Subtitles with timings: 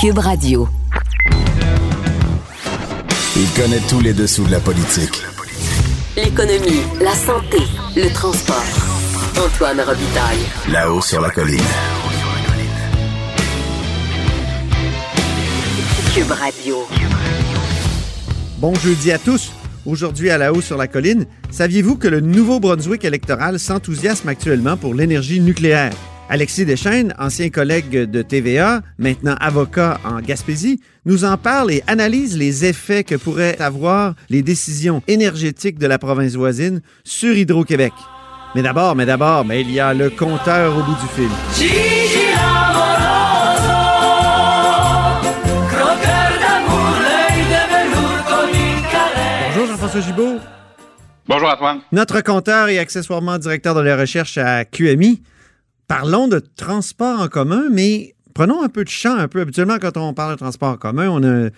[0.00, 0.68] Cube Radio.
[3.36, 5.22] Il connaît tous les dessous de la politique.
[6.16, 7.58] L'économie, la santé,
[7.96, 8.62] le transport.
[9.38, 10.38] Antoine Robitaille.
[10.70, 11.58] Là-haut sur la colline.
[16.14, 16.76] Cube Radio.
[18.58, 19.52] Bon jeudi à tous.
[19.84, 24.94] Aujourd'hui à la haut sur la colline, saviez-vous que le Nouveau-Brunswick électoral s'enthousiasme actuellement pour
[24.94, 25.92] l'énergie nucléaire?
[26.28, 32.38] Alexis Deschaines, ancien collègue de TVA, maintenant avocat en Gaspésie, nous en parle et analyse
[32.38, 37.92] les effets que pourraient avoir les décisions énergétiques de la province voisine sur Hydro-Québec.
[38.54, 41.28] Mais d'abord, mais d'abord, mais il y a le compteur au bout du fil.
[49.48, 50.38] Bonjour Jean-François Gibault.
[51.28, 51.80] Bonjour Antoine.
[51.92, 55.22] Notre compteur et accessoirement directeur de la recherche à QMI.
[55.88, 59.40] Parlons de transport en commun, mais prenons un peu de champ, un peu.
[59.40, 61.50] Habituellement, quand on parle de transport en commun, on a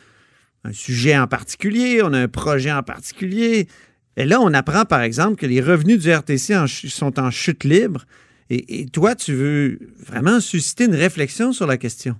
[0.65, 3.69] un sujet en particulier, on a un projet en particulier.
[4.17, 8.07] Et là, on apprend, par exemple, que les revenus du RTC sont en chute libre.
[8.51, 12.17] Et toi, tu veux vraiment susciter une réflexion sur la question?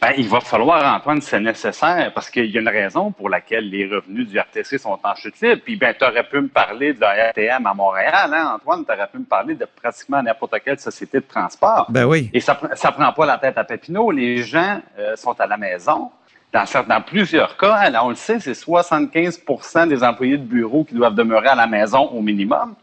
[0.00, 3.68] Ben, il va falloir, Antoine, c'est nécessaire parce qu'il y a une raison pour laquelle
[3.68, 5.62] les revenus du RTC sont en chute libre.
[5.64, 8.84] Puis, ben, tu aurais pu me parler de la RTM à Montréal, hein, Antoine?
[8.84, 11.86] Tu aurais pu me parler de pratiquement n'importe quelle société de transport.
[11.88, 12.30] Ben oui.
[12.32, 14.10] Et ça ne prend pas la tête à Papineau.
[14.10, 16.10] Les gens euh, sont à la maison.
[16.52, 20.94] Dans, plusieurs cas, hein, là, on le sait, c'est 75% des employés de bureau qui
[20.94, 22.74] doivent demeurer à la maison au minimum.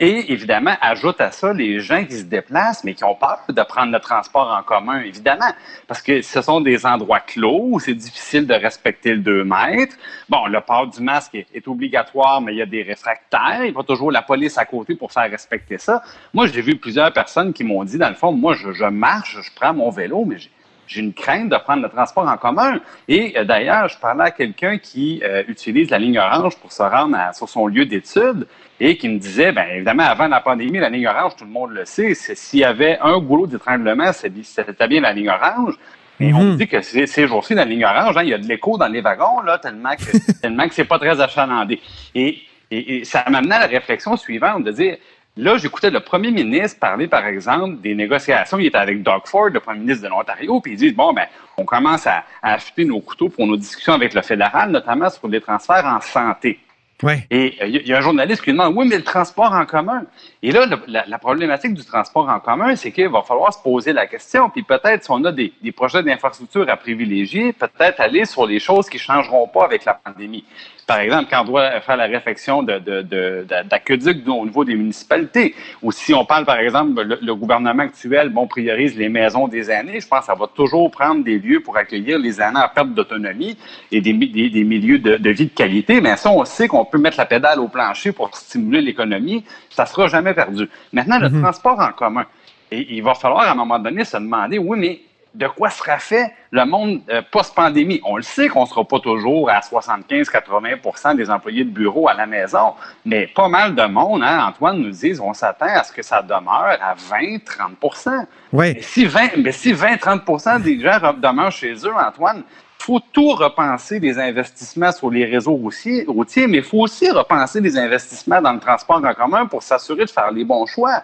[0.00, 3.62] Et évidemment, ajoute à ça les gens qui se déplacent, mais qui ont peur de
[3.62, 5.50] prendre le transport en commun, évidemment,
[5.88, 9.96] parce que ce sont des endroits clos où c'est difficile de respecter le 2 mètres.
[10.28, 13.58] Bon, le port du masque est, obligatoire, mais il y a des réfractaires.
[13.58, 16.02] Il n'y a pas toujours la police à côté pour faire respecter ça.
[16.32, 19.36] Moi, j'ai vu plusieurs personnes qui m'ont dit, dans le fond, moi, je, je marche,
[19.42, 20.50] je prends mon vélo, mais j'ai
[20.88, 22.80] j'ai une crainte de prendre le transport en commun.
[23.06, 26.82] Et euh, d'ailleurs, je parlais à quelqu'un qui euh, utilise la ligne orange pour se
[26.82, 28.46] rendre à- sur son lieu d'études
[28.80, 31.72] et qui me disait, bien évidemment, avant la pandémie, la ligne orange, tout le monde
[31.72, 35.74] le sait, s'il y avait un goulot d'étranglement, c'était bien la ligne orange.
[36.20, 38.46] Mais on me dit que ces, jours-ci, la ligne orange, hein, il y a de
[38.46, 41.80] l'écho dans les wagons, là, tellement que, tellement que c'est pas très achalandé.
[42.14, 42.38] Et,
[42.70, 44.96] et, et ça m'amenait à la réflexion suivante, de dire,
[45.38, 48.58] Là, j'écoutais le premier ministre parler, par exemple, des négociations.
[48.58, 51.26] Il était avec Doug Ford, le premier ministre de l'Ontario, puis il dit bon, ben,
[51.56, 55.28] on commence à, à affûter nos couteaux pour nos discussions avec le fédéral, notamment sur
[55.28, 56.58] les transferts en santé.
[57.04, 57.24] Ouais.
[57.30, 59.04] Et euh, il y, a- y a un journaliste qui lui demande oui, mais le
[59.04, 60.02] transport en commun.
[60.42, 63.62] Et là, le- la, la problématique du transport en commun, c'est qu'il va falloir se
[63.62, 64.50] poser la question.
[64.50, 68.58] Puis peut-être, si on a des, des projets d'infrastructure à privilégier, peut-être aller sur les
[68.58, 70.44] choses qui ne changeront pas avec la pandémie.
[70.88, 74.64] Par exemple, quand on doit faire la réflexion de, de, de, de- d'aqueducs au niveau
[74.64, 79.10] des municipalités, ou si on parle, par exemple, le, le gouvernement actuel, bon, priorise les
[79.10, 82.40] maisons des aînés, je pense que ça va toujours prendre des lieux pour accueillir les
[82.40, 83.54] aînés en perte d'autonomie
[83.92, 86.00] et des, mi- des, des milieux de, de vie de qualité.
[86.00, 89.44] Mais ça, on sait qu'on peut mettre la pédale au plancher pour stimuler l'économie.
[89.68, 90.70] Ça sera jamais perdu.
[90.94, 92.24] Maintenant, le transport en commun.
[92.70, 95.00] Et il va falloir, à un moment donné, se demander, oui, mais
[95.38, 98.00] de quoi sera fait le monde euh, post-pandémie?
[98.04, 102.14] On le sait qu'on ne sera pas toujours à 75-80% des employés de bureau à
[102.14, 105.92] la maison, mais pas mal de monde, hein, Antoine nous dit, on s'attend à ce
[105.92, 108.72] que ça demeure à 20-30 Ouais.
[108.74, 112.42] mais si 20, mais si 20-30 des gens re- demeurent chez eux, Antoine,
[112.80, 117.10] il faut tout repenser des investissements sur les réseaux routiers, routiers mais il faut aussi
[117.10, 121.02] repenser des investissements dans le transport en commun pour s'assurer de faire les bons choix.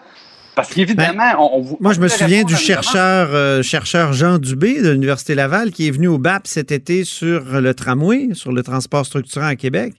[0.57, 4.39] Parce qu'évidemment, on, on vous- Ben, Moi, je me souviens du chercheur, euh, chercheur Jean
[4.39, 8.53] Dubé de l'Université Laval qui est venu au BAP cet été sur le tramway, sur
[8.53, 9.95] le transport structurant à Québec.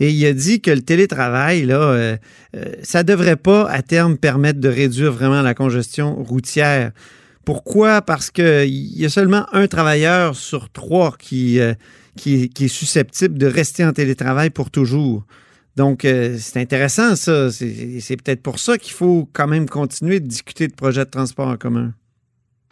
[0.00, 2.16] Et il a dit que le télétravail, là, euh,
[2.56, 6.92] euh, ça devrait pas à terme permettre de réduire vraiment la congestion routière.
[7.44, 8.02] Pourquoi?
[8.02, 8.66] Parce qu'il
[8.98, 11.74] y a seulement un travailleur sur trois qui, euh,
[12.16, 15.24] qui, qui est susceptible de rester en télétravail pour toujours.
[15.78, 17.52] Donc, euh, c'est intéressant, ça.
[17.52, 21.46] C'est peut-être pour ça qu'il faut quand même continuer de discuter de projets de transport
[21.46, 21.92] en commun.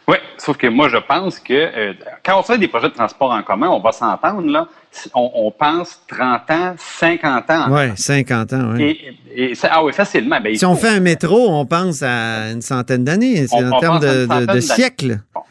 [0.09, 1.93] Oui, sauf que moi, je pense que euh,
[2.25, 4.67] quand on fait des projets de transport en commun, on va s'entendre, là,
[5.13, 7.65] on, on, pense 30 ans, 50 ans.
[7.69, 9.15] Oui, 50 ans, oui.
[9.33, 10.41] Et, et ah oui, facilement.
[10.41, 13.47] Ben, si on fait un métro, on pense à une centaine d'années.
[13.47, 15.19] C'est en termes de, de, de siècles.
[15.33, 15.41] Bon.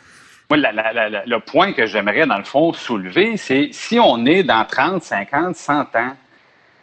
[0.51, 4.27] Moi, la, la, la, le point que j'aimerais, dans le fond, soulever, c'est si on
[4.27, 6.13] est dans 30, 50, 100 ans,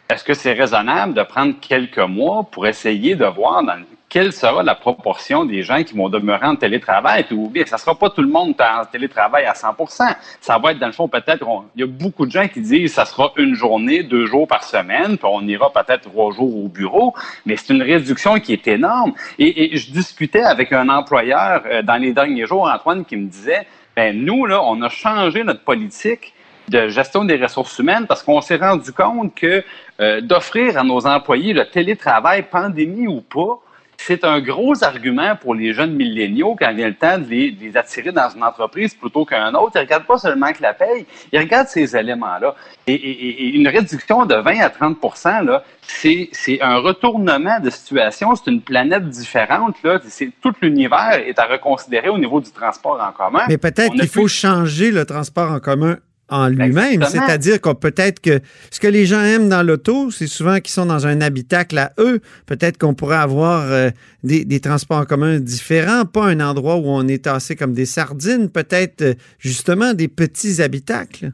[0.08, 4.62] est-ce que c'est raisonnable de prendre quelques mois pour essayer de voir dans quelle sera
[4.62, 7.24] la proportion des gens qui vont demeurer en télétravail?
[7.24, 10.70] Puis, bien, ça ne sera pas tout le monde en télétravail à 100% Ça va
[10.70, 13.32] être, dans le fond, peut-être, il y a beaucoup de gens qui disent ça sera
[13.36, 17.14] une journée, deux jours par semaine, puis on ira peut-être trois jours au bureau,
[17.46, 19.14] mais c'est une réduction qui est énorme.
[19.38, 23.26] Et, et je discutais avec un employeur euh, dans les derniers jours, Antoine, qui me
[23.26, 23.66] disait,
[23.96, 26.33] ben nous, là, on a changé notre politique
[26.68, 29.62] de gestion des ressources humaines parce qu'on s'est rendu compte que
[30.00, 33.60] euh, d'offrir à nos employés le télétravail, pandémie ou pas,
[33.96, 37.64] c'est un gros argument pour les jeunes milléniaux quand vient le temps de les, de
[37.64, 39.72] les attirer dans une entreprise plutôt qu'un autre.
[39.76, 42.54] Ils ne regardent pas seulement que la paye, ils regardent ces éléments-là.
[42.86, 44.98] Et, et, et, une réduction de 20 à 30
[45.44, 49.76] là, c'est, c'est un retournement de situation, c'est une planète différente.
[49.82, 50.00] Là.
[50.06, 53.44] C'est, tout l'univers est à reconsidérer au niveau du transport en commun.
[53.48, 55.96] Mais peut-être qu'il faut changer le transport en commun
[56.28, 57.04] en lui-même.
[57.04, 58.40] C'est-à-dire qu'on peut-être que
[58.70, 61.92] ce que les gens aiment dans l'auto, c'est souvent qu'ils sont dans un habitacle à
[61.98, 62.20] eux.
[62.46, 63.90] Peut-être qu'on pourrait avoir euh,
[64.22, 67.86] des, des, transports en commun différents, pas un endroit où on est tassé comme des
[67.86, 71.32] sardines, peut-être euh, justement des petits habitacles.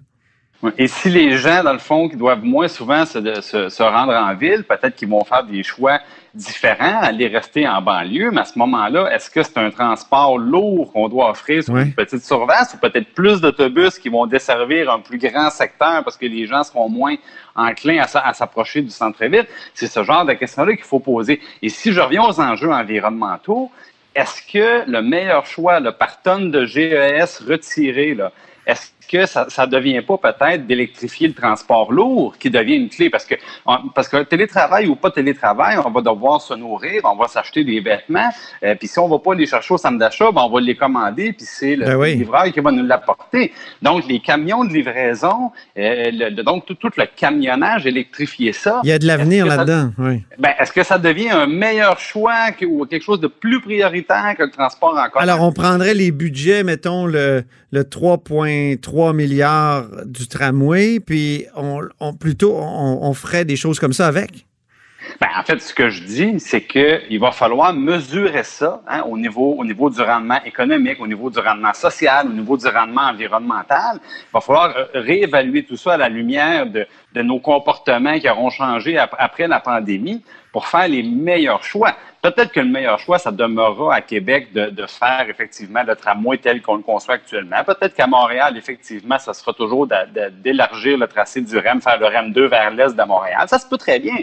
[0.77, 4.13] Et si les gens, dans le fond, qui doivent moins souvent se, se, se rendre
[4.13, 6.01] en ville, peut-être qu'ils vont faire des choix
[6.35, 10.93] différents, aller rester en banlieue, mais à ce moment-là, est-ce que c'est un transport lourd
[10.93, 15.01] qu'on doit offrir sur une petite surface ou peut-être plus d'autobus qui vont desservir un
[15.01, 17.17] plus grand secteur parce que les gens seront moins
[17.57, 19.47] enclins à, sa- à s'approcher du centre-ville?
[19.75, 21.41] C'est ce genre de questions-là qu'il faut poser.
[21.63, 23.71] Et si je reviens aux enjeux environnementaux,
[24.15, 28.31] est-ce que le meilleur choix là, par tonne de GES retiré, là,
[28.67, 33.11] est-ce que ça ne devient pas peut-être d'électrifier le transport lourd qui devient une clé?
[33.11, 33.35] Parce que,
[33.67, 37.65] on- parce que télétravail ou pas télétravail, on va devoir se nourrir, on va s'acheter
[37.65, 38.31] des vêtements,
[38.63, 40.61] euh, puis si on ne va pas les chercher au centre d'achat, ben, on va
[40.61, 42.15] les commander, puis c'est le Ben oui.
[42.15, 43.53] livreur qui va nous l'apporter.
[43.83, 48.81] Donc, les camions de livraison, euh, le- donc tout, tout le camionnage, électrifier ça.
[48.85, 49.91] Il y a de l'avenir là-dedans.
[49.99, 50.23] Oui.
[50.39, 54.35] Ben, est-ce que ça devient un meilleur choix que- ou quelque chose de plus prioritaire
[54.39, 55.23] que le transport en commun?
[55.25, 62.15] Alors, on prendrait les budgets, mettons, le, le 3,3 milliards du tramway, puis on, on-
[62.15, 64.47] plutôt, on, on ferait des choses comme ça avec?
[65.21, 69.19] Ben, en fait, ce que je dis, c'est qu'il va falloir mesurer ça hein, au,
[69.19, 73.03] niveau, au niveau du rendement économique, au niveau du rendement social, au niveau du rendement
[73.03, 73.99] environnemental.
[74.03, 78.31] Il va falloir euh, réévaluer tout ça à la lumière de, de nos comportements qui
[78.31, 81.95] auront changé ap- après la pandémie pour faire les meilleurs choix.
[82.23, 86.39] Peut-être que le meilleur choix, ça demeurera à Québec de, de faire effectivement le tramway
[86.39, 87.63] tel qu'on le conçoit actuellement.
[87.65, 89.87] Peut-être qu'à Montréal, effectivement, ça sera toujours
[90.43, 93.45] d'élargir le tracé du REM, faire le REM 2 vers l'est de Montréal.
[93.49, 94.17] Ça se peut très bien.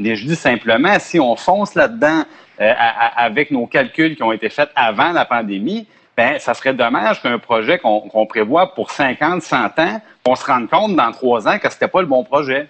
[0.00, 2.24] Mais je dis simplement, si on fonce là-dedans
[2.60, 2.72] euh,
[3.16, 5.86] avec nos calculs qui ont été faits avant la pandémie,
[6.16, 10.68] ben, ça serait dommage qu'un projet qu'on prévoit pour 50, 100 ans, qu'on se rende
[10.68, 12.68] compte dans trois ans que c'était pas le bon projet.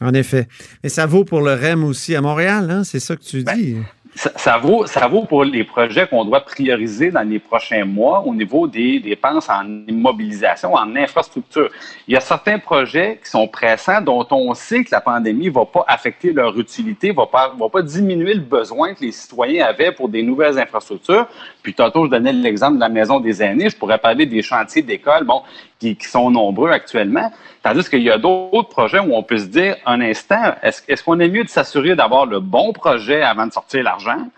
[0.00, 0.46] En effet.
[0.82, 2.84] Mais ça vaut pour le REM aussi à Montréal, hein?
[2.84, 3.76] c'est ça que tu Ben, dis.
[4.18, 8.34] Ça, vaut, ça vaut pour les projets qu'on doit prioriser dans les prochains mois au
[8.34, 11.68] niveau des dépenses en immobilisation, en infrastructure.
[12.08, 15.64] Il y a certains projets qui sont pressants dont on sait que la pandémie va
[15.66, 20.08] pas affecter leur utilité, pas, va pas diminuer le besoin que les citoyens avaient pour
[20.08, 21.28] des nouvelles infrastructures.
[21.62, 23.70] Puis tantôt, je donnais l'exemple de la maison des aînés.
[23.70, 25.42] Je pourrais parler des chantiers d'école, bon,
[25.78, 27.30] qui sont nombreux actuellement.
[27.68, 31.20] Tandis qu'il y a d'autres projets où on peut se dire, un instant, est-ce qu'on
[31.20, 34.30] est mieux de s'assurer d'avoir le bon projet avant de sortir l'argent?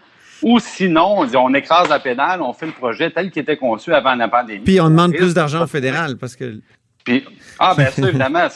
[0.42, 3.56] Ou sinon, on, dit, on écrase la pédale, on fait le projet tel qu'il était
[3.56, 4.64] conçu avant la pandémie.
[4.64, 6.60] Puis on demande plus d'argent au fédéral parce que.
[7.04, 7.24] puis,
[7.60, 8.48] ah, bien sûr, évidemment.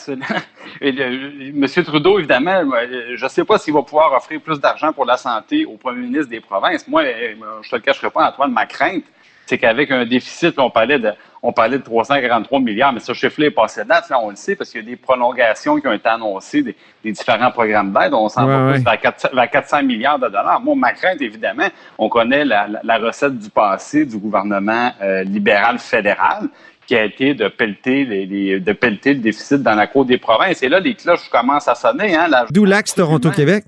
[0.81, 4.91] le- Monsieur Trudeau, évidemment, euh, je ne sais pas s'il va pouvoir offrir plus d'argent
[4.91, 6.85] pour la santé au premier ministre des provinces.
[6.85, 9.05] Moi, euh, je te le cacherai pas, Antoine, ma crainte,
[9.45, 11.11] c'est qu'avec un déficit, on parlait de,
[11.43, 14.55] on parlait de 343 milliards, mais ce chiffre-là est passé date, là, on le sait,
[14.55, 18.13] parce qu'il y a des prolongations qui ont été annoncées des, des différents programmes d'aide.
[18.13, 18.73] On s'en Ouais, va ouais.
[18.73, 20.59] plus vers 400, vers 400 milliards de dollars.
[20.61, 25.23] Moi, ma crainte, évidemment, on connaît la, la- la recette du passé du gouvernement euh,
[25.23, 26.47] libéral fédéral
[26.87, 30.17] qui a été de pelleter, les, les- de pelleter le déficit dans la cour des
[30.19, 30.61] provinces.
[30.63, 32.15] Et là, les cloches commencent à sonner.
[32.15, 33.63] Hein, D'où l'axe Toronto-Québec.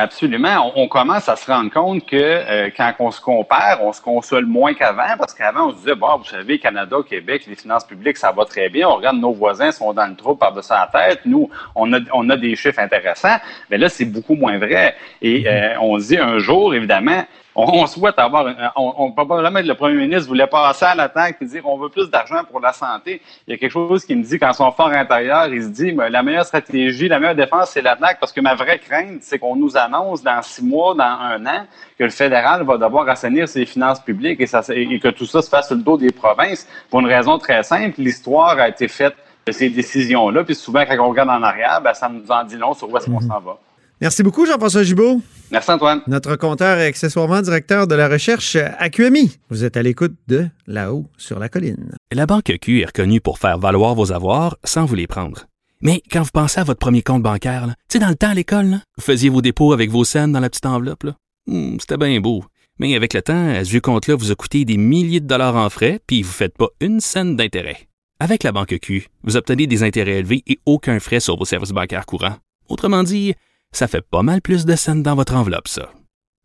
[0.00, 0.72] Absolument.
[0.76, 4.00] On, on commence à se rendre compte que euh, quand on se compare, on se
[4.00, 7.84] console moins qu'avant, parce qu'avant, on se disait, bon, vous savez, Canada, Québec, les finances
[7.84, 8.88] publiques, ça va très bien.
[8.88, 11.22] On regarde nos voisins sont dans le trou par-dessus la tête.
[11.24, 13.38] Nous, on a, on a des chiffres intéressants.
[13.70, 14.94] Mais là, c'est beaucoup moins vrai.
[15.20, 17.24] Et euh, on se dit un jour, évidemment,
[17.58, 18.46] on, souhaite avoir,
[18.76, 22.08] on, on, probablement le premier ministre voulait passer à l'attaque et dire on veut plus
[22.08, 23.20] d'argent pour la santé.
[23.46, 25.92] Il y a quelque chose qui me dit qu'en son fort intérieur, il se dit
[25.92, 29.40] mais la meilleure stratégie, la meilleure défense, c'est l'attaque parce que ma vraie crainte, c'est
[29.40, 31.66] qu'on nous annonce dans six mois, dans un an,
[31.98, 35.42] que le fédéral va devoir assainir ses finances publiques et, ça, et que tout ça
[35.42, 38.00] se fasse sur le dos des provinces pour une raison très simple.
[38.00, 41.94] L'histoire a été faite de ces décisions-là, puis souvent quand on regarde en arrière, ben,
[41.94, 43.28] ça nous en dit long sur où est-ce qu'on mhm.
[43.28, 43.58] s'en va.
[44.00, 45.20] Merci beaucoup, Jean-François Gibault.
[45.50, 46.02] Merci, Antoine.
[46.06, 49.38] Notre compteur et accessoirement directeur de la recherche à QMI.
[49.50, 51.96] Vous êtes à l'écoute de Là-haut sur la colline.
[52.12, 55.46] La Banque Q est reconnue pour faire valoir vos avoirs sans vous les prendre.
[55.80, 58.34] Mais quand vous pensez à votre premier compte bancaire, tu sais, dans le temps à
[58.34, 61.06] l'école, vous faisiez vos dépôts avec vos scènes dans la petite enveloppe.
[61.46, 62.44] Hmm, c'était bien beau.
[62.78, 65.56] Mais avec le temps, à ce vieux compte-là vous a coûté des milliers de dollars
[65.56, 67.88] en frais, puis vous ne faites pas une scène d'intérêt.
[68.20, 71.70] Avec la Banque Q, vous obtenez des intérêts élevés et aucun frais sur vos services
[71.70, 72.36] bancaires courants.
[72.68, 73.34] Autrement dit,
[73.72, 75.92] ça fait pas mal plus de scènes dans votre enveloppe, ça.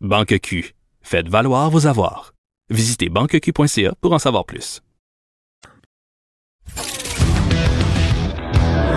[0.02, 0.74] Banque Q.
[1.02, 2.34] Faites valoir vos avoirs.
[2.70, 4.82] Visitez banqueq.ca pour en savoir plus.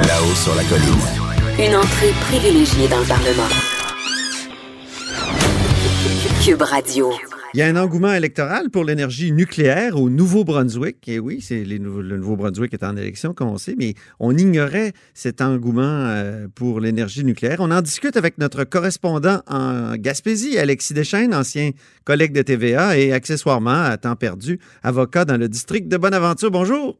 [0.07, 1.27] Là-haut sur la colline.
[1.59, 3.49] Une entrée privilégiée dans le Parlement.
[6.45, 7.13] Cube Radio.
[7.57, 11.09] Il y a un engouement électoral pour l'énergie nucléaire au Nouveau-Brunswick.
[11.09, 15.41] Et oui, c'est le Nouveau-Brunswick est en élection, comme on sait, mais on ignorait cet
[15.41, 17.57] engouement euh, pour l'énergie nucléaire.
[17.61, 21.71] On en discute avec notre correspondant en Gaspésie, Alexis Deschaines, ancien
[22.05, 26.51] collègue de TVA et accessoirement, à temps perdu, avocat dans le district de Bonaventure.
[26.51, 26.99] Bonjour.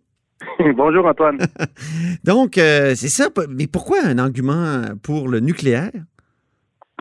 [0.75, 1.37] Bonjour Antoine.
[2.25, 3.29] Donc, euh, c'est ça.
[3.51, 5.91] Mais pourquoi un engouement pour le nucléaire?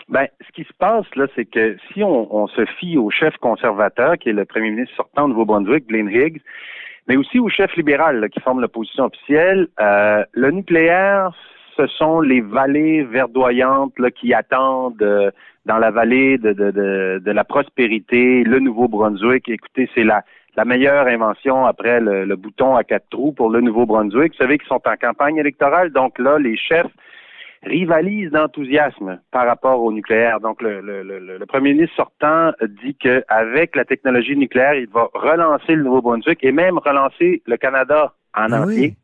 [0.07, 4.17] Ben, ce qui se passe, là, c'est que si on, se fie au chef conservateur,
[4.17, 6.41] qui est le premier ministre sortant au Nouveau-Brunswick, Blaine Higgs,
[7.07, 11.31] mais aussi au chef libéral qui forme l'opposition officielle, euh, le nucléaire,
[11.75, 15.31] ce sont les vallées verdoyantes là, qui attendent euh,
[15.65, 19.49] dans la vallée de, de, de, de la prospérité, le Nouveau-Brunswick.
[19.49, 20.23] Écoutez, c'est la,
[20.55, 24.33] la meilleure invention après le, le, bouton à quatre trous pour le Nouveau-Brunswick.
[24.33, 26.91] Vous savez qu'ils sont en campagne électorale, donc là, les chefs
[27.65, 30.39] rivalise d'enthousiasme par rapport au nucléaire.
[30.39, 32.51] Donc, le, le, le, premier ministre sortant
[32.83, 38.13] dit qu'avec la technologie nucléaire, il va relancer le Nouveau-Brunswick et même relancer le Canada
[38.35, 38.95] en ah entier.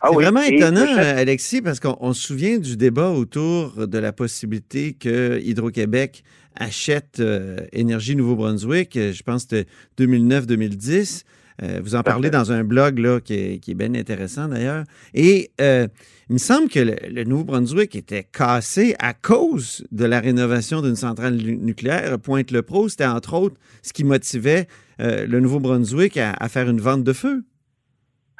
[0.00, 4.94] Ah c'est vraiment étonnant, Alexis, parce qu'on se souvient du débat autour de la possibilité
[4.94, 6.22] que Hydro-Québec
[6.54, 8.94] achète euh, Énergie Nouveau-Brunswick.
[8.94, 9.70] Je pense que c'était
[10.02, 11.24] 2009-2010.
[11.62, 14.84] Euh, vous en parlez dans un blog là, qui, est, bien intéressant d'ailleurs.
[15.14, 15.86] Et euh,
[16.28, 21.34] il me semble que le, Nouveau-Brunswick était cassé à cause de la rénovation d'une centrale
[21.34, 22.18] nucléaire.
[22.18, 24.66] Pointe-le-Pro, c'était entre autres ce qui motivait
[25.00, 27.42] euh, le Nouveau-Brunswick à, faire une vente de feu.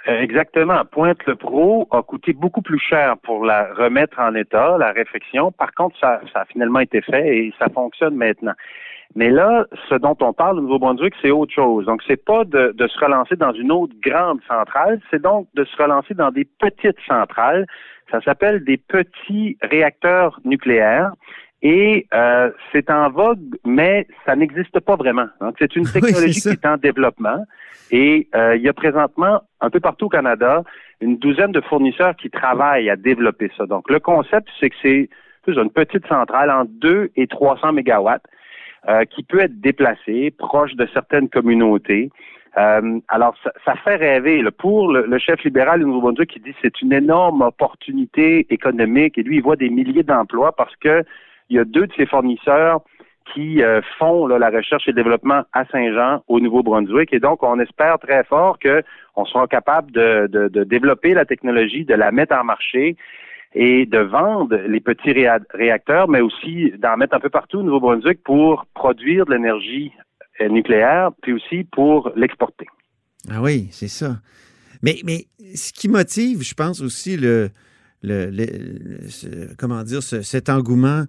[0.07, 0.83] Exactement.
[0.91, 5.53] Pointe-le-Pro a coûté beaucoup plus cher pour la remettre en état, la réfection.
[5.53, 8.55] Par contre, ça, ça a finalement été fait et ça fonctionne maintenant.
[9.17, 11.87] Mais là, ce dont on parle au Nouveau-Brunswick, c'est autre chose.
[11.87, 15.77] Donc, c'est pas de, se relancer dans une autre grande centrale, c'est donc de se
[15.77, 17.67] relancer dans des petites centrales.
[18.11, 21.13] Ça s'appelle des petits réacteurs nucléaires.
[21.63, 25.27] Et euh, c'est en vogue, mais ça n'existe pas vraiment.
[25.41, 27.45] Donc, c'est une technologie qui est en développement.
[27.91, 30.63] Et euh, il y a présentement, un peu partout au Canada,
[31.01, 33.67] une douzaine de fournisseurs qui travaillent à développer ça.
[33.67, 35.09] Donc, le concept, c'est que c'est
[35.49, 38.23] une petite centrale en 2 et 300 mégawatts
[38.89, 42.11] euh, qui peut être déplacé, proche de certaines communautés.
[42.59, 43.35] Euh, alors,
[43.65, 44.43] ça, fait rêver.
[44.59, 49.37] Pour le, chef libéral du Nouveau-Brunswick qui dit c'est une énorme opportunité économique et lui,
[49.37, 51.05] il voit des milliers d'emplois parce que
[51.49, 52.81] il y a deux de ses fournisseurs
[53.33, 57.13] qui euh, font la recherche et le développement à Saint-Jean, au Nouveau-Brunswick.
[57.13, 61.95] Et donc, on espère très fort qu'on sera capable de, de, développer la technologie, de
[61.95, 62.97] la mettre en marché
[63.53, 68.23] et de vendre les petits réacteurs, mais aussi d'en mettre un peu partout au Nouveau-Brunswick
[68.23, 69.93] pour produire de l'énergie
[70.41, 72.67] euh, nucléaire, puis aussi pour l'exporter.
[73.29, 74.21] Ah oui, c'est ça.
[74.83, 77.51] Mais, mais ce qui motive, je pense aussi le,
[78.03, 81.05] le, comment dire, cet engouement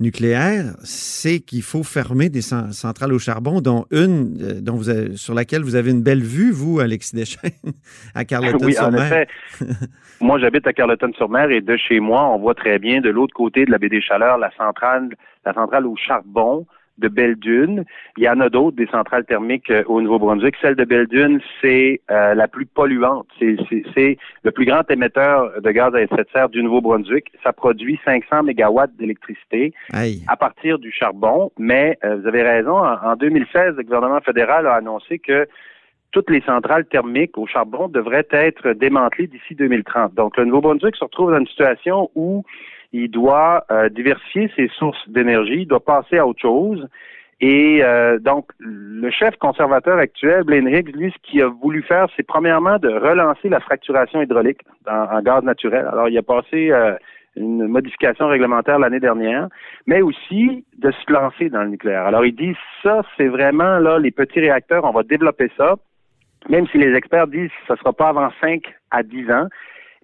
[0.00, 5.34] nucléaire, c'est qu'il faut fermer des centrales au charbon, dont une euh, dont vous sur
[5.34, 7.52] laquelle vous avez une belle vue, vous, Alexis Deschênes,
[8.14, 9.26] à Carleton-sur-Mer.
[9.60, 9.66] Oui,
[10.20, 13.64] moi, j'habite à Carleton-sur-Mer et de chez moi, on voit très bien de l'autre côté
[13.64, 15.10] de la baie des Chaleurs la centrale,
[15.44, 16.66] la centrale au charbon
[16.98, 17.84] de Belle-Dune.
[18.16, 20.54] Il y en a d'autres, des centrales thermiques euh, au Nouveau-Brunswick.
[20.60, 23.26] Celle de Belle-Dune, c'est euh, la plus polluante.
[23.38, 23.56] C'est
[24.42, 27.32] le plus grand émetteur de gaz à effet de serre du Nouveau-Brunswick.
[27.42, 31.50] Ça produit 500 mégawatts d'électricité à partir du charbon.
[31.58, 35.46] Mais euh, vous avez raison, en, en 2016, le gouvernement fédéral a annoncé que
[36.14, 40.14] toutes les centrales thermiques au charbon devraient être démantelées d'ici 2030.
[40.14, 42.44] Donc, le Nouveau-Brunswick se retrouve dans une situation où
[42.94, 46.86] il doit euh, diversifier ses sources d'énergie, il doit passer à autre chose.
[47.40, 52.06] Et euh, donc, le chef conservateur actuel, Blaine Higgs, lui, ce qu'il a voulu faire,
[52.16, 55.88] c'est premièrement de relancer la fracturation hydraulique en, gaz naturel.
[55.90, 56.94] Alors, il a passé euh,
[57.34, 59.48] une modification réglementaire l'année dernière,
[59.88, 62.06] mais aussi de se lancer dans le nucléaire.
[62.06, 65.74] Alors, il dit, ça, c'est vraiment, là, les petits réacteurs, on va développer ça,
[66.48, 69.48] même si les experts disent que ce ne sera pas avant 5 à 10 ans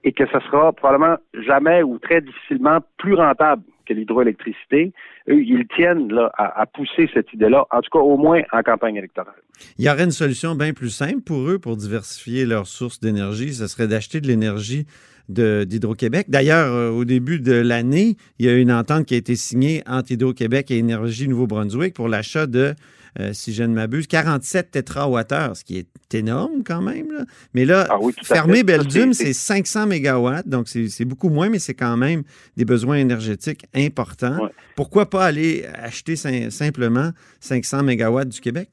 [0.04, 1.16] et que ce sera probablement
[1.46, 4.92] jamais ou très difficilement plus rentable que l'hydroélectricité,
[5.28, 8.96] eux, ils tiennent là, à, pousser cette idée-là, en tout cas au moins en campagne
[8.96, 9.34] électorale.
[9.78, 13.52] Il y aurait une solution bien plus simple pour eux pour diversifier leurs sources d'énergie,
[13.52, 14.86] ce serait d'acheter de l'énergie
[15.28, 16.26] d'Hydro-Québec.
[16.28, 19.82] D'ailleurs, euh, au début de l'année, il y a une entente qui a été signée
[19.86, 22.74] entre Hydro-Québec et Énergie Nouveau-Brunswick pour l'achat de
[23.18, 27.26] euh, si je ne m'abuse, 47 térawattheures, ce qui est énorme quand même.
[27.54, 31.96] Mais là, ah fermer Belgium, c'est 500 mégawatts, donc c'est beaucoup moins, mais c'est quand
[31.96, 32.22] même
[32.56, 34.48] des besoins énergétiques importants.
[34.76, 38.68] Pourquoi pas aller acheter simplement 500 mégawatts du Québec?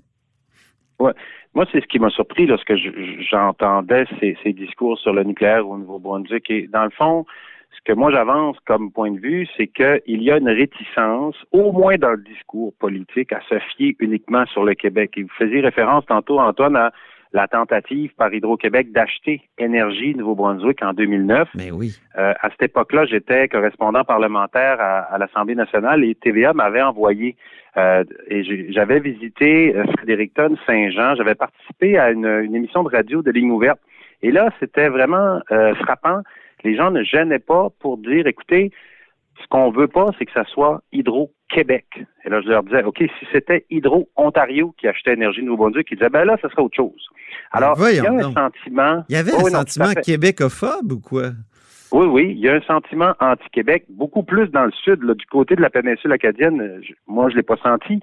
[1.00, 1.12] Oui.
[1.53, 2.74] Moi, c'est ce qui m'a surpris lorsque
[3.32, 6.50] j'entendais ces, ces, discours sur le nucléaire au Nouveau-Brunswick.
[6.51, 7.25] Et dans le fond,
[7.77, 11.72] ce que moi j'avance comme point de vue, c'est qu'il y a une réticence, au
[11.72, 15.13] moins dans le discours politique, à se fier uniquement sur le Québec.
[15.17, 16.91] Et vous faisiez référence tantôt, Antoine, à
[17.34, 21.50] la tentative par Hydro-Québec d'acheter Énergie Nouveau-Brunswick en 2009.
[21.55, 21.93] Mais oui.
[22.17, 27.36] Euh, à cette époque-là, j'étais correspondant parlementaire à, l'Assemblée nationale et TVA m'avait envoyé
[27.75, 31.15] euh, et j'avais visité euh, Fredericton Saint-Jean.
[31.15, 33.79] J'avais participé à une, une, émission de radio de ligne ouverte.
[34.24, 35.39] Et là, c'était vraiment
[35.79, 36.24] frappant
[36.64, 38.72] les gens ne gênaient pas pour dire, écoutez,
[39.42, 41.86] ce qu'on veut pas, c'est que ça soit Hydro-Québec.
[42.26, 46.10] Et là, je leur disais, OK, si c'était Hydro-Ontario qui achetait Énergie Nouveau-Brunswick, ils disaient,
[46.10, 47.08] ben là, ça serait autre chose.
[47.52, 49.04] Alors, il y a un sentiment...
[49.10, 51.30] Il y avait un sentiment québécophobe ou quoi?
[51.92, 55.56] Oui, oui, il y a un sentiment anti-Québec, beaucoup plus dans le sud, du côté
[55.56, 56.82] de la péninsule acadienne.
[57.08, 58.02] moi, je l'ai pas senti.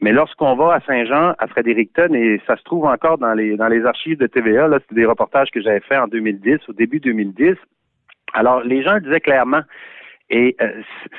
[0.00, 3.68] Mais lorsqu'on va à Saint-Jean, à Fredericton, et ça se trouve encore dans les dans
[3.68, 6.98] les archives de TVA, là, c'était des reportages que j'avais fait en 2010, au début
[6.98, 7.54] 2010,
[8.34, 9.62] alors, les gens le disaient clairement.
[10.30, 10.68] Et euh,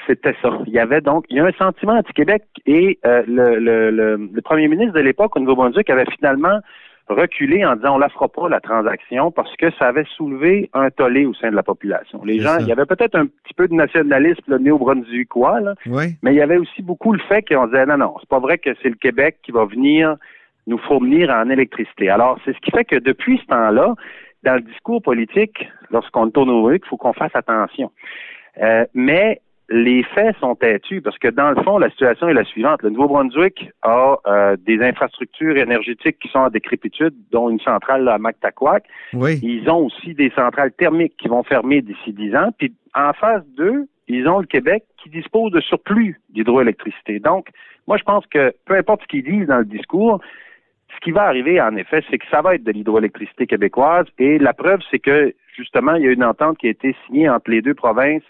[0.07, 0.49] c'était ça.
[0.65, 4.41] Il y avait donc, il y a un sentiment anti-Québec et euh, le, le, le,
[4.41, 6.59] premier ministre de l'époque au Nouveau-Brunswick avait finalement
[7.07, 10.89] reculé en disant on la fera pas la transaction parce que ça avait soulevé un
[10.89, 12.23] tollé au sein de la population.
[12.25, 16.33] Les gens, il y avait peut-être un petit peu de nationalisme le néo-brunswickois, là, mais
[16.33, 18.71] il y avait aussi beaucoup le fait qu'on disait non non, c'est pas vrai que
[18.81, 20.15] c'est le Québec qui va venir
[20.65, 22.09] nous fournir en électricité.
[22.09, 23.93] Alors c'est ce qui fait que depuis ce temps-là,
[24.45, 27.91] dans le discours politique, lorsqu'on tourne au il faut qu'on fasse attention.
[28.61, 32.43] Euh, mais les faits sont têtus parce que dans le fond, la situation est la
[32.43, 32.83] suivante.
[32.83, 38.19] Le Nouveau-Brunswick a euh, des infrastructures énergétiques qui sont en décrépitude, dont une centrale à
[38.19, 38.85] Mactaquac.
[39.13, 39.39] Oui.
[39.41, 42.49] Ils ont aussi des centrales thermiques qui vont fermer d'ici dix ans.
[42.57, 47.19] Puis en face d'eux, ils ont le Québec qui dispose de surplus d'hydroélectricité.
[47.19, 47.49] Donc,
[47.87, 50.21] moi, je pense que peu importe ce qu'ils disent dans le discours,
[50.95, 54.05] ce qui va arriver, en effet, c'est que ça va être de l'hydroélectricité québécoise.
[54.17, 57.29] Et la preuve, c'est que, justement, il y a une entente qui a été signée
[57.29, 58.23] entre les deux provinces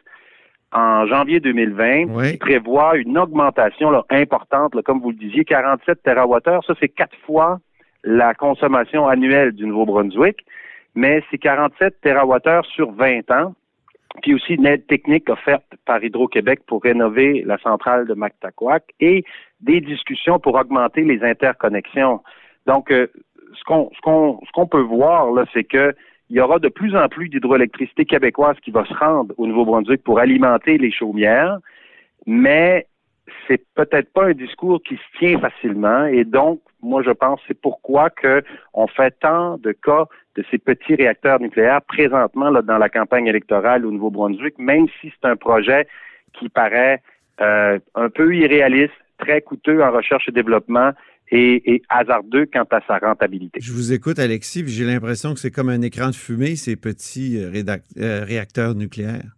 [0.71, 6.61] en janvier 2020 qui prévoit une augmentation importante, comme vous le disiez, 47 TWh.
[6.67, 7.59] Ça, c'est quatre fois
[8.03, 10.45] la consommation annuelle du Nouveau-Brunswick,
[10.93, 13.55] mais c'est 47 TWh sur 20 ans.
[14.21, 19.25] Puis aussi une aide technique offerte par Hydro-Québec pour rénover la centrale de Mactaquac et
[19.59, 22.21] des discussions pour augmenter les interconnexions
[22.65, 23.07] donc, euh,
[23.53, 25.95] ce qu'on ce qu'on peut voir là, c'est que
[26.29, 30.03] il y aura de plus en plus d'hydroélectricité québécoise qui va se rendre au Nouveau-Brunswick
[30.03, 31.59] pour alimenter les chaumières,
[32.25, 32.87] mais
[33.47, 36.05] c'est peut-être pas un discours qui se tient facilement.
[36.05, 40.57] Et donc moi je pense c'est pourquoi que on fait tant de cas de ces
[40.57, 45.35] petits réacteurs nucléaires présentement là, dans la campagne électorale au Nouveau-Brunswick, même si c'est un
[45.35, 45.87] projet
[46.33, 47.01] qui paraît
[47.39, 50.91] euh, un peu irréaliste, très coûteux en recherche et développement
[51.31, 53.59] et, hasardeux quant à sa rentabilité.
[53.61, 56.75] Je vous écoute, Alexis, puis j'ai l'impression que c'est comme un écran de fumée, ces
[56.75, 57.63] petits euh,
[57.97, 59.35] euh, réacteurs nucléaires.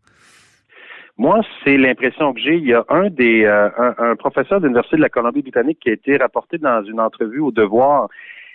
[1.17, 2.58] Moi, c'est l'impression que j'ai.
[2.58, 5.93] Il y a un des euh, un, professeur de l'Université de la Colombie-Britannique qui a
[5.93, 8.08] été rapporté dans une entrevue au Devoir.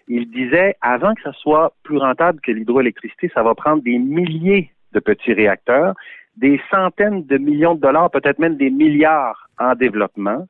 [0.07, 4.71] Il disait, avant que ça soit plus rentable que l'hydroélectricité, ça va prendre des milliers
[4.93, 5.95] de petits réacteurs,
[6.37, 10.47] des centaines de millions de dollars, peut-être même des milliards en développement,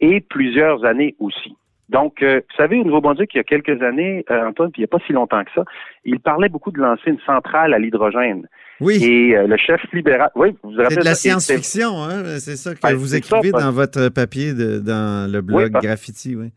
[0.00, 1.56] et plusieurs années aussi.
[1.88, 4.84] Donc, euh, vous savez, au Nouveau-Brunswick, il y a quelques années, euh, Antoine, puis il
[4.84, 5.64] n'y a pas si longtemps que ça,
[6.04, 8.48] il parlait beaucoup de lancer une centrale à l'hydrogène.
[8.80, 8.98] Oui.
[9.02, 10.94] Et euh, le chef libéral, oui, vous vous rappelez.
[10.94, 12.38] C'est de la science-fiction, hein?
[12.40, 16.50] C'est ça que vous écrivez dans votre papier de, dans le blog Graffiti, oui.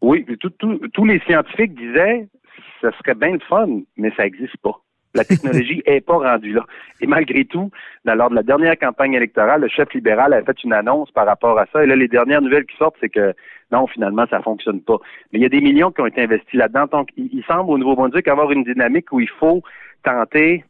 [0.00, 0.26] Oui,
[0.92, 2.28] tous les scientifiques disaient,
[2.82, 4.83] ce serait bien le fun, mais ça n'existe pas.
[5.14, 6.64] La technologie est pas rendue là.
[7.00, 7.70] Et malgré tout,
[8.04, 11.58] lors de la dernière campagne électorale, le chef libéral a fait une annonce par rapport
[11.58, 11.84] à ça.
[11.84, 13.34] Et là, les dernières nouvelles qui sortent, c'est que
[13.72, 14.98] non, finalement, ça fonctionne pas.
[15.32, 16.86] Mais il y a des millions qui ont été investis là-dedans.
[16.90, 19.62] Donc, il, semble au Nouveau-Brunswick avoir une dynamique où il faut
[20.04, 20.64] tenter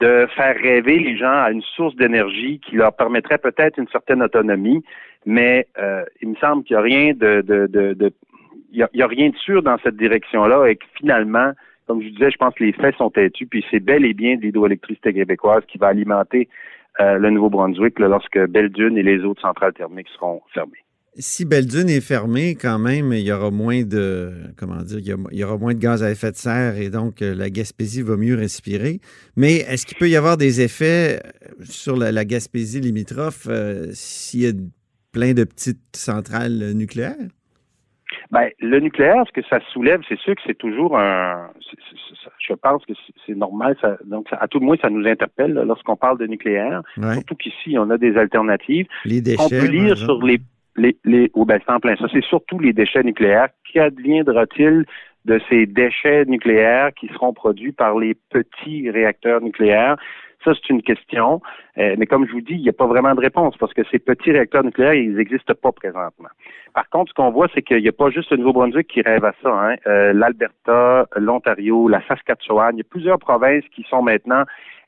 [0.00, 4.22] de faire rêver les gens à une source d'énergie qui leur permettrait peut-être une certaine
[4.22, 4.82] autonomie,
[5.26, 8.12] mais euh, il me semble qu'il n'y a rien de, de, de,
[8.72, 11.52] il y a, rien de sûr dans cette direction-là et que finalement,
[11.90, 14.36] comme je disais, je pense que les faits sont têtus, puis c'est bel et bien
[14.36, 16.48] l'hydroélectricité québécoise qui va alimenter
[17.00, 20.84] euh, le Nouveau-Brunswick lorsque Belle-Dune et les autres centrales thermiques seront fermées.
[21.16, 25.42] Si Belle-Dune est fermée, quand même, il y aura moins de comment dire, il y
[25.42, 28.36] aura moins de gaz à effet de serre et donc euh, la Gaspésie va mieux
[28.36, 29.00] respirer.
[29.34, 33.48] Mais est-ce qu'il peut y avoir des effets euh, sur la, Gaspésie limitrophe
[33.94, 34.52] s'il y a
[35.10, 37.16] plein de petites centrales nucléaires?
[38.30, 41.50] Ben, le nucléaire, ce que ça soulève, c'est sûr que c'est toujours un.
[42.38, 42.92] je pense que
[43.26, 43.76] c'est normal.
[43.80, 46.82] Ça, donc, à tout le moins, ça nous interpelle lorsqu'on parle de nucléaire.
[47.12, 48.86] Surtout qu'ici, on a des alternatives.
[49.04, 49.42] Les déchets.
[49.42, 50.40] On peut lire sur les
[50.76, 52.06] les, les oh, ben, en plein ça.
[52.12, 53.48] C'est surtout les déchets nucléaires.
[53.72, 54.84] Qu'adviendra-t-il
[55.24, 59.96] de ces déchets nucléaires qui seront produits par les petits réacteurs nucléaires?
[60.44, 61.42] Ça, c'est une question.
[61.76, 63.82] Euh, mais comme je vous dis, il n'y a pas vraiment de réponse parce que
[63.90, 66.30] ces petits réacteurs nucléaires, ils n'existent pas présentement.
[66.72, 69.24] Par contre, ce qu'on voit, c'est qu'il n'y a pas juste le Nouveau-Brunswick qui rêve
[69.24, 69.50] à ça.
[69.50, 69.76] Hein.
[69.86, 74.44] Euh, L'Alberta, l'Ontario, la Saskatchewan, il y a plusieurs provinces qui sont maintenant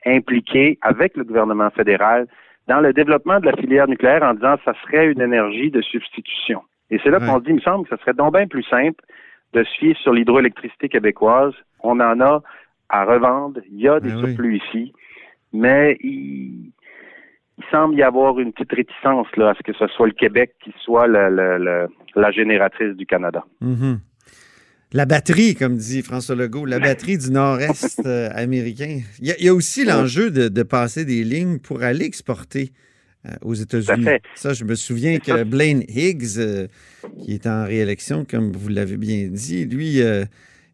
[0.07, 2.27] impliquées avec le gouvernement fédéral
[2.69, 5.83] dans le développement de la filière nucléaire en disant que ça serait une énergie de
[5.83, 6.63] substitution.
[6.91, 8.65] Et c'est là qu'on se dit, il me semble que ce serait donc bien plus
[8.65, 9.03] simple
[9.53, 11.55] de se fier sur l'hydroélectricité québécoise.
[11.83, 12.43] On en a
[12.89, 13.61] à revendre.
[13.71, 14.93] Il y a des ben surplus ici
[15.53, 16.73] mais il,
[17.71, 20.75] semble y avoir une petite réticence là, à ce que ce soit le Québec qui
[20.83, 23.45] soit la génératrice du Canada.
[23.63, 23.99] Mm-hmm.
[24.95, 29.01] La batterie, comme dit François Legault, la batterie du nord-est euh, américain.
[29.21, 32.73] Il y, a, aussi l'enjeu de, passer des lignes pour aller exporter
[33.27, 34.07] euh, aux États-Unis.
[34.35, 36.67] Ça, je me souviens que Blaine Higgs, euh,
[37.25, 40.03] qui est en réélection, comme vous l'avez bien dit, lui,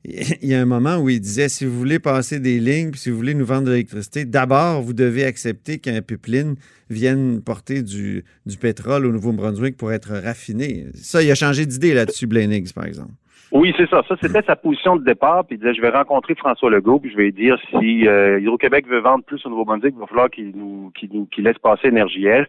[0.42, 3.10] il y a un moment où il disait si vous voulez passer des lignes, si
[3.10, 6.54] vous voulez nous vendre de l'électricité, d'abord, vous devez accepter qu'un pipeline
[6.88, 8.24] vienne porter du,
[8.60, 10.86] pétrole au Nouveau-Brunswick pour être raffiné.
[10.94, 13.12] Ça, il a changé d'idée là-dessus, Higgs, par exemple.
[13.50, 14.02] Oui, c'est ça.
[14.06, 15.44] Ça, c'était sa position de départ.
[15.46, 18.38] Puis il disait, je vais rencontrer François Legault, puis je vais lui dire si euh,
[18.40, 22.26] Hydro-Québec veut vendre plus au Nouveau-Brunswick, il va falloir qu'il nous, qu'il laisse passer Énergie
[22.26, 22.46] Est.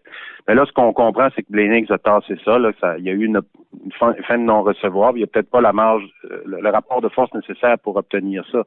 [0.47, 2.71] Mais là, ce qu'on comprend, c'est que Blénix a tassé ça, là.
[2.81, 3.41] Ça, il y a eu une,
[3.97, 5.13] fin, de non-recevoir.
[5.13, 8.43] Il n'y a peut-être pas la marge, euh, le, rapport de force nécessaire pour obtenir
[8.51, 8.63] ça.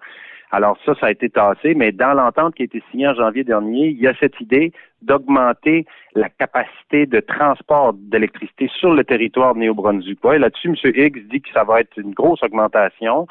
[0.53, 3.43] Alors ça, ça a été tassé, mais dans l'entente qui a été signée en janvier
[3.43, 9.55] dernier, il y a cette idée d'augmenter la capacité de transport d'électricité sur le territoire
[9.55, 10.19] néo-brunswick.
[10.35, 10.93] Et là-dessus, M.
[10.95, 13.27] Higgs dit que ça va être une grosse augmentation.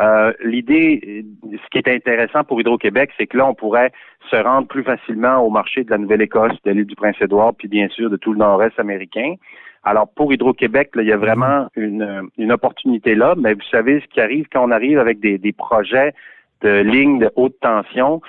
[0.00, 3.90] Euh, L'idée, ce qui est intéressant pour Hydro-Québec, c'est que là, on pourrait
[4.30, 7.88] se rendre plus facilement au marché de la Nouvelle-Écosse, de l'île du Prince-Édouard, puis bien
[7.88, 9.34] sûr de tout le nord-est américain.
[9.82, 14.06] Alors pour Hydro-Québec, il y a vraiment une, une opportunité là, mais vous savez ce
[14.06, 16.12] qui arrive quand on arrive avec des, des projets
[16.62, 18.20] de lignes de haute tension.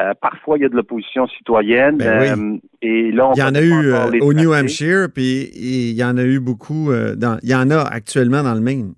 [0.00, 1.98] Euh, parfois, il y a de l'opposition citoyenne.
[1.98, 5.96] Ben euh, et là, il y en a eu euh, au New Hampshire, puis il
[5.96, 6.92] y en a eu beaucoup.
[7.16, 8.94] dans, il y en a actuellement dans le Maine.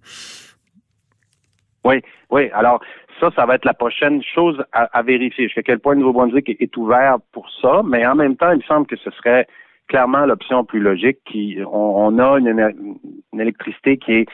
[1.84, 2.50] Oui, oui.
[2.52, 2.82] Alors,
[3.18, 5.44] ça, ça va être la prochaine chose à, vérifier.
[5.44, 8.62] Jusqu'à quel point le Nouveau-Brunswick est, ouvert pour ça, mais en même temps, il me
[8.62, 9.46] semble que ce serait
[9.88, 11.18] clairement l'option plus logique.
[11.24, 12.98] Qui, on, a une,
[13.38, 14.26] électricité qui est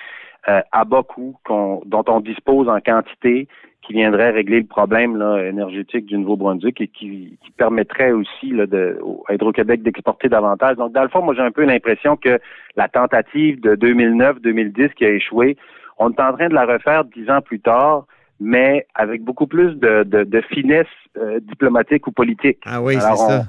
[0.46, 3.48] à bas coût, dont on dispose en quantité,
[3.86, 9.34] qui viendrait régler le problème énergétique du Nouveau-Brunswick et qui, permettrait aussi là, de, à
[9.34, 10.76] Hydro-Québec d'exporter davantage.
[10.76, 12.38] Donc, dans le fond, moi, j'ai un peu l'impression que
[12.76, 15.56] la tentative de 2009-2010 qui a échoué,
[15.98, 18.04] on est en train de la refaire dix ans plus tard,
[18.40, 22.58] mais avec beaucoup plus de, finesse euh, diplomatique ou politique.
[22.66, 23.44] Ah oui, c'est ça.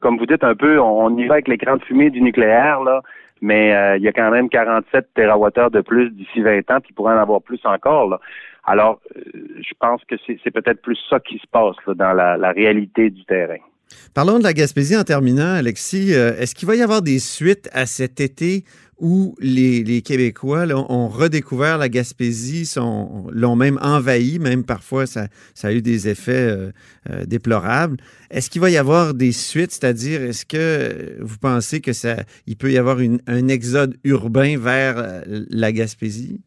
[0.00, 3.02] comme vous dites un peu, on y va avec l'écran de fumée du nucléaire, là,
[3.40, 6.90] mais euh, il y a quand même 47 TWh de plus d'ici 20 ans, puis
[6.90, 8.20] il pourrait en avoir plus encore.
[8.64, 9.20] Alors, euh,
[9.58, 13.58] je pense que c'est peut-être plus ça qui se passe dans la, réalité du terrain.
[14.14, 16.14] Parlons de la Gaspésie en terminant, Alexis.
[16.14, 18.64] Euh, est-ce qu'il va y avoir des suites à cet été
[19.00, 25.26] où les, Québécois ont redécouvert la Gaspésie, l'ont même envahi, même parfois ça,
[25.62, 26.32] a eu des effets
[27.10, 27.96] euh, déplorables.
[28.30, 32.56] Est-ce qu'il va y avoir des suites, c'est-à-dire est-ce que vous pensez que ça, il
[32.56, 36.40] peut y avoir un exode urbain vers la Gaspésie?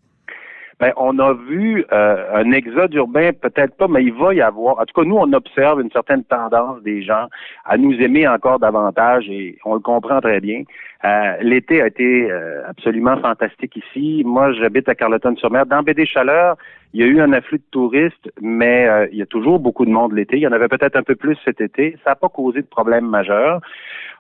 [0.82, 4.80] ben, on a vu euh, un exode urbain, peut-être pas, mais il va y avoir.
[4.80, 7.28] En tout cas, nous, on observe une certaine tendance des gens
[7.66, 10.64] à nous aimer encore davantage et on le comprend très bien.
[11.04, 14.22] Euh, l'été a été euh, absolument fantastique ici.
[14.24, 15.66] Moi, j'habite à Carleton-sur-Mer.
[15.66, 16.58] Dans BD Chaleur,
[16.94, 19.86] Il y a eu un afflux de touristes, mais euh, il y a toujours beaucoup
[19.86, 20.38] de monde l'été.
[20.38, 21.98] Il y en avait peut-être un peu plus cet été.
[22.04, 23.62] Ça n'a pas causé de problème majeur.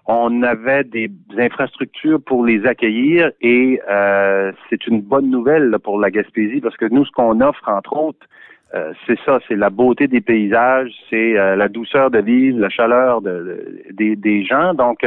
[0.08, 6.10] On avait des infrastructures pour les accueillir et euh, c'est une bonne nouvelle pour la
[6.10, 8.26] Gaspésie parce que nous, ce qu'on offre, entre autres,
[8.74, 13.22] euh, c'est ça, c'est la beauté des paysages, c'est la douceur de vivre, la chaleur
[13.22, 14.74] des, des, gens.
[14.74, 15.06] Donc,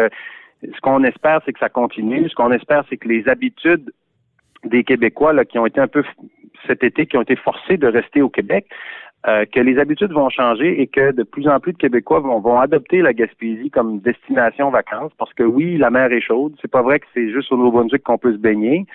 [0.74, 2.28] ce qu'on espère, c'est que ça continue.
[2.28, 3.92] Ce qu'on espère, c'est que les habitudes
[4.64, 6.04] des Québécois là, qui ont été un peu
[6.66, 8.66] cet été, qui ont été forcés de rester au Québec,
[9.26, 12.40] euh, que les habitudes vont changer et que de plus en plus de Québécois vont,
[12.40, 16.54] vont adopter la Gaspésie comme destination vacances parce que oui, la mer est chaude.
[16.60, 18.86] C'est pas vrai que c'est juste au Nouveau-Brunswick qu'on peut se baigner.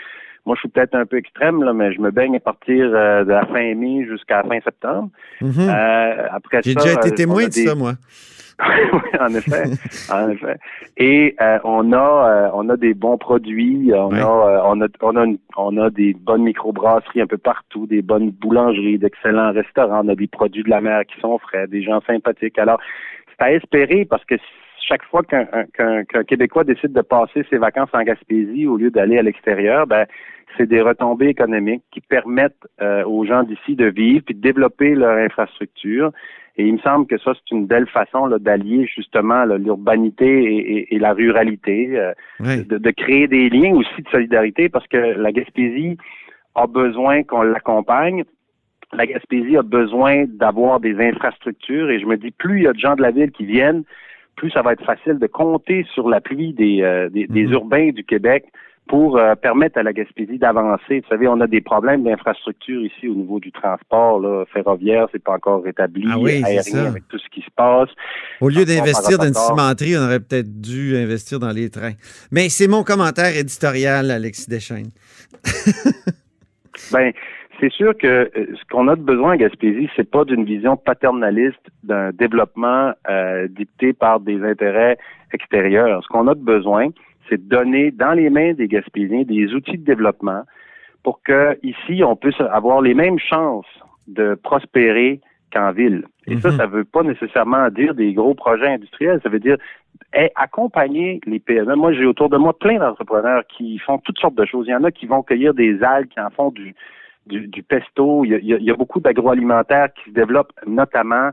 [0.45, 3.23] Moi, je suis peut-être un peu extrême, là, mais je me baigne à partir euh,
[3.23, 5.09] de la fin mai jusqu'à la fin septembre.
[5.41, 5.69] Mm-hmm.
[5.69, 7.93] euh, après J'ai déjà été témoin de ça, moi.
[8.93, 9.63] oui, en effet,
[10.11, 10.57] en effet.
[10.97, 14.87] Et euh, on a euh, on a des bons produits, on a euh, on a
[15.01, 20.01] on a on a des bonnes microbrasseries un peu partout, des bonnes boulangeries, d'excellents restaurants,
[20.03, 22.59] on a des produits de la mer qui sont frais, des gens sympathiques.
[22.59, 22.79] Alors,
[23.29, 24.35] c'est à espérer parce que
[24.87, 29.23] chaque fois qu'un Québécois décide de passer ses vacances en Gaspésie au lieu d'aller à
[29.23, 30.05] l'extérieur, ben
[30.57, 32.67] c'est des retombées économiques qui permettent
[33.05, 36.11] aux gens d'ici de vivre puis de développer leur infrastructure
[36.59, 41.13] et il me semble que ça, c'est une belle façon d'allier justement l'urbanité et, la
[41.13, 45.97] ruralité, euh, de, créer des liens aussi de solidarité parce que la Gaspésie
[46.55, 48.25] a besoin qu'on l'accompagne.
[48.91, 52.73] La Gaspésie a besoin d'avoir des infrastructures et je me dis, plus il y a
[52.73, 53.83] de gens de la ville qui viennent,
[54.39, 57.51] plus ça va être facile de compter sur l'appui des, euh, des, mm-hmm.
[57.51, 58.45] urbains du Québec
[58.87, 61.01] pour euh, permettre à la Gaspésie d'avancer.
[61.01, 65.23] Vous savez, on a des problèmes d'infrastructure ici au niveau du transport là, ferroviaire, c'est
[65.23, 67.89] pas encore rétabli, ah oui, aérien avec tout ce qui se passe.
[68.41, 71.93] Au lieu d'investir dans une cimenterie, on aurait peut-être dû investir dans les trains.
[72.31, 74.91] Mais c'est mon commentaire éditorial, Alexis Deschaines.
[76.91, 77.11] ben,
[77.59, 80.77] c'est sûr que euh, ce qu'on a de besoin à Gaspésie, c'est pas d'une vision
[80.77, 84.97] paternaliste d'un développement euh, dicté par des intérêts
[85.33, 86.03] extérieurs.
[86.03, 86.87] Ce qu'on a de besoin,
[87.27, 90.43] c'est de donner dans les mains des Gaspésiens des outils de développement
[91.03, 93.67] pour que ici on puisse avoir les mêmes chances
[94.07, 95.19] de prospérer
[95.53, 96.05] qu'en ville.
[96.27, 96.57] Et ça, mhm.
[96.57, 99.19] ça veut pas nécessairement dire des gros projets industriels.
[99.23, 99.57] Ça veut dire
[100.35, 101.75] accompagner les PME.
[101.75, 104.65] Moi, j'ai autour de moi plein d'entrepreneurs qui font toutes sortes de choses.
[104.67, 106.75] Il y en a qui vont cueillir des algues, qui en font du,
[107.27, 108.25] du, pesto.
[108.25, 111.31] Il y a, il y a beaucoup d'agroalimentaires qui se développent, notamment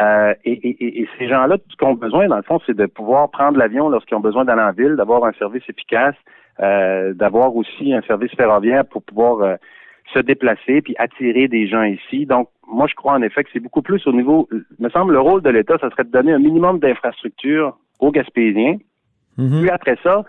[0.00, 3.30] euh, et, ces gens-là, tout ce qu'ils ont besoin, dans le fond, c'est de pouvoir
[3.30, 6.14] prendre l'avion lorsqu'ils ont besoin d'aller en ville, d'avoir un service efficace,
[6.60, 9.56] euh, d'avoir aussi un service ferroviaire pour pouvoir euh,
[10.14, 12.26] se déplacer puis attirer des gens ici.
[12.26, 15.20] Donc, moi, je crois en effet que c'est beaucoup plus au niveau, me semble, le
[15.20, 18.76] rôle de l'État, ça serait de donner un minimum d'infrastructures aux Gaspésiens.
[19.36, 19.60] Mm-hmm.
[19.60, 20.24] Puis après ça,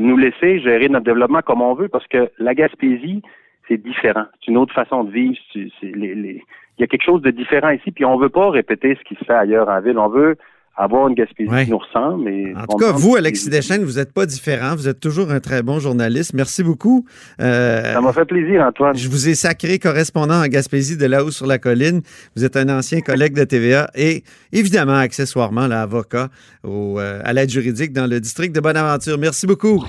[0.00, 3.22] nous laisser gérer notre développement comme on veut, parce que la Gaspésie,
[3.68, 4.24] c'est différent.
[4.40, 5.36] C'est une autre façon de vivre.
[5.52, 6.42] C'est, les, les,
[6.78, 9.14] il y a quelque chose de différent ici, puis on veut pas répéter ce qui
[9.14, 9.98] se fait ailleurs en ville.
[9.98, 10.36] On veut
[10.76, 12.30] avoir une Gaspésie qui nous ressemble.
[12.56, 14.74] en tout cas, vous, Alexis Deschênes, vous n'êtes pas différent.
[14.74, 16.32] Vous êtes toujours un très bon journaliste.
[16.34, 17.04] Merci beaucoup.
[17.40, 18.96] Euh, ça m'a fait plaisir, Antoine.
[18.96, 22.00] Je vous ai sacré correspondant en Gaspésie de là-haut sur la colline.
[22.36, 24.22] Vous êtes un ancien collègue de TVA et
[24.52, 26.28] évidemment, accessoirement, l'avocat
[26.64, 29.18] euh, à l'aide juridique dans le district de Bonaventure.
[29.18, 29.84] Merci beaucoup.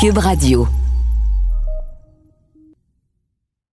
[0.00, 0.66] Cube Radio.